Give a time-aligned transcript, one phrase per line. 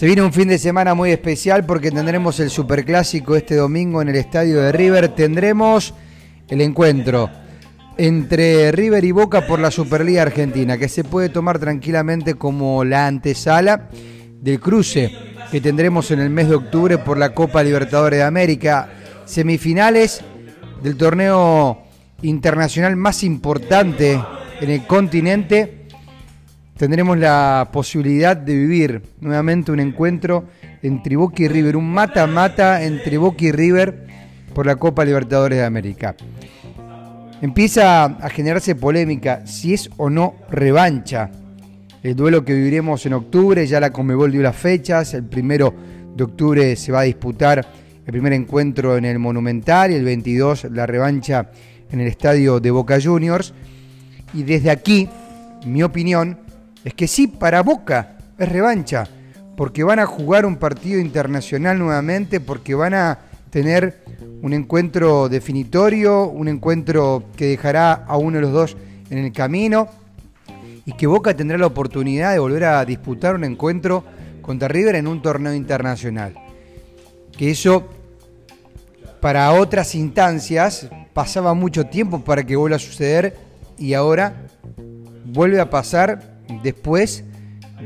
[0.00, 4.08] Se viene un fin de semana muy especial porque tendremos el Superclásico este domingo en
[4.08, 5.08] el estadio de River.
[5.08, 5.92] Tendremos
[6.48, 7.28] el encuentro
[7.98, 13.06] entre River y Boca por la Superliga Argentina, que se puede tomar tranquilamente como la
[13.06, 13.90] antesala
[14.40, 15.12] del cruce
[15.50, 18.88] que tendremos en el mes de octubre por la Copa Libertadores de América.
[19.26, 20.22] Semifinales
[20.82, 21.82] del torneo
[22.22, 24.18] internacional más importante
[24.60, 25.86] en el continente
[26.76, 30.44] tendremos la posibilidad de vivir nuevamente un encuentro
[30.82, 34.06] entre Boca y River, un mata-mata entre Boca y River
[34.54, 36.14] por la Copa Libertadores de América.
[37.42, 41.30] Empieza a generarse polémica si es o no revancha
[42.02, 45.74] el duelo que viviremos en octubre, ya la Comebol dio las fechas, el primero
[46.16, 47.66] de octubre se va a disputar
[48.06, 51.50] el primer encuentro en el Monumental y el 22 la revancha
[51.90, 53.52] en el estadio de Boca Juniors.
[54.32, 55.08] Y desde aquí,
[55.66, 56.38] mi opinión,
[56.84, 59.06] es que sí, para Boca es revancha,
[59.56, 63.18] porque van a jugar un partido internacional nuevamente, porque van a
[63.50, 64.02] tener
[64.42, 68.76] un encuentro definitorio, un encuentro que dejará a uno de los dos
[69.10, 69.88] en el camino
[70.86, 74.04] y que Boca tendrá la oportunidad de volver a disputar un encuentro
[74.40, 76.34] contra River en un torneo internacional.
[77.36, 77.88] Que eso
[79.20, 83.36] para otras instancias pasaba mucho tiempo para que vuelva a suceder
[83.80, 84.46] y ahora
[85.24, 87.24] vuelve a pasar después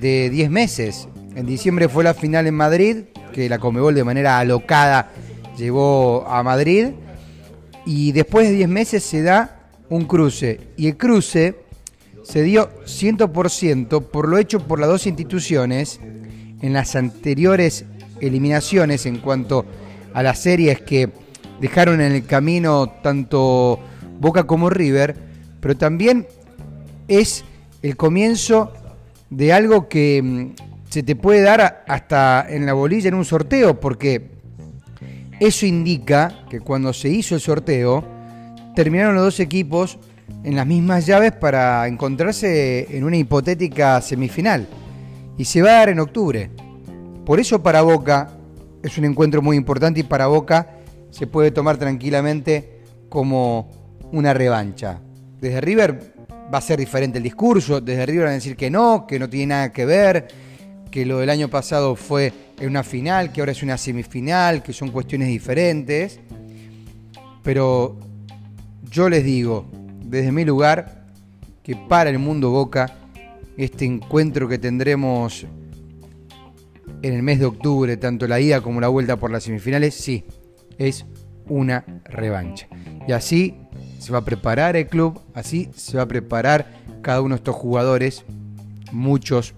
[0.00, 1.08] de 10 meses.
[1.34, 2.96] En diciembre fue la final en Madrid,
[3.32, 5.10] que la Comebol de manera alocada
[5.58, 6.90] llevó a Madrid.
[7.84, 10.60] Y después de 10 meses se da un cruce.
[10.76, 11.56] Y el cruce
[12.22, 15.98] se dio 100% por lo hecho por las dos instituciones
[16.62, 17.84] en las anteriores
[18.20, 19.64] eliminaciones en cuanto
[20.14, 21.10] a las series que
[21.60, 23.80] dejaron en el camino tanto
[24.20, 25.29] Boca como River,
[25.60, 26.26] pero también
[27.08, 27.44] es
[27.82, 28.72] el comienzo
[29.30, 33.78] de algo que mm, se te puede dar hasta en la bolilla en un sorteo,
[33.78, 34.30] porque
[35.38, 38.04] eso indica que cuando se hizo el sorteo,
[38.74, 39.98] terminaron los dos equipos
[40.44, 44.66] en las mismas llaves para encontrarse en una hipotética semifinal.
[45.38, 46.50] Y se va a dar en octubre.
[47.24, 48.28] Por eso para Boca
[48.82, 50.76] es un encuentro muy importante y para Boca
[51.10, 53.70] se puede tomar tranquilamente como
[54.12, 55.00] una revancha.
[55.40, 56.14] Desde River
[56.52, 57.80] va a ser diferente el discurso.
[57.80, 60.28] Desde River van a decir que no, que no tiene nada que ver,
[60.90, 64.72] que lo del año pasado fue en una final, que ahora es una semifinal, que
[64.72, 66.20] son cuestiones diferentes.
[67.42, 67.98] Pero
[68.90, 69.66] yo les digo,
[70.04, 71.06] desde mi lugar,
[71.62, 72.96] que para el mundo Boca,
[73.56, 75.46] este encuentro que tendremos
[77.02, 80.24] en el mes de octubre, tanto la ida como la vuelta por las semifinales, sí,
[80.76, 81.06] es
[81.46, 82.68] una revancha.
[83.08, 83.59] Y así
[84.00, 86.72] se va a preparar el club, así se va a preparar
[87.02, 88.24] cada uno de estos jugadores.
[88.92, 89.54] Muchos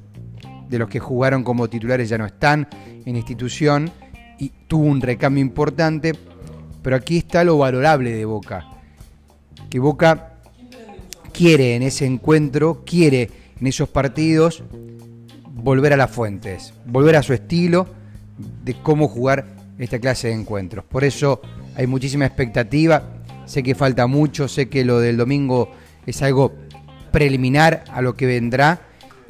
[0.68, 2.68] de los que jugaron como titulares ya no están
[3.06, 3.90] en institución
[4.38, 6.12] y tuvo un recambio importante,
[6.82, 8.66] pero aquí está lo valorable de Boca.
[9.70, 10.34] Que Boca
[11.32, 14.64] quiere en ese encuentro, quiere en esos partidos
[15.54, 17.86] volver a las fuentes, volver a su estilo
[18.64, 19.46] de cómo jugar
[19.78, 20.84] esta clase de encuentros.
[20.84, 21.40] Por eso
[21.76, 23.21] hay muchísima expectativa
[23.52, 25.70] Sé que falta mucho, sé que lo del domingo
[26.06, 26.54] es algo
[27.10, 28.80] preliminar a lo que vendrá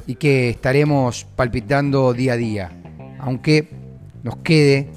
[0.07, 2.71] y que estaremos palpitando día a día.
[3.19, 3.67] Aunque
[4.23, 4.87] nos quede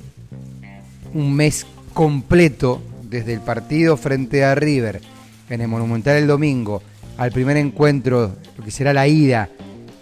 [1.13, 5.01] un mes completo desde el partido frente a River
[5.51, 6.81] en el Monumental el domingo
[7.19, 9.49] al primer encuentro, lo que será la ida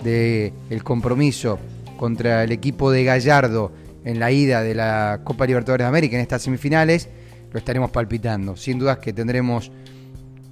[0.02, 1.58] del compromiso
[1.96, 3.72] contra el equipo de Gallardo
[4.04, 7.08] en la ida de la Copa Libertadores de América en estas semifinales
[7.54, 8.56] lo estaremos palpitando.
[8.56, 9.70] Sin dudas que tendremos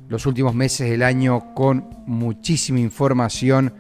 [0.09, 3.75] los últimos meses del año con muchísima información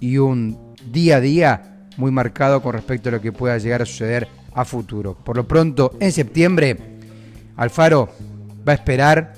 [0.00, 3.86] y un día a día muy marcado con respecto a lo que pueda llegar a
[3.86, 5.14] suceder a futuro.
[5.14, 6.76] Por lo pronto, en septiembre,
[7.54, 8.08] Alfaro
[8.66, 9.34] va a esperar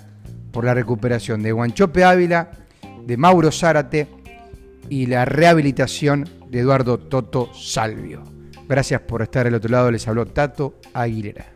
[0.50, 2.50] por la recuperación de Guanchope Ávila,
[3.06, 4.08] de Mauro Zárate
[4.88, 8.22] y la rehabilitación de Eduardo Toto Salvio.
[8.66, 11.55] Gracias por estar al otro lado, les habló Tato Aguilera.